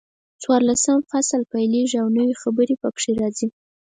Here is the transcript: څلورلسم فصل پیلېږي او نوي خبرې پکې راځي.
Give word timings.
څلورلسم 0.41 0.97
فصل 1.09 1.41
پیلېږي 1.51 1.97
او 2.03 2.07
نوي 2.17 2.35
خبرې 2.41 2.75
پکې 2.81 3.11
راځي. 3.19 3.47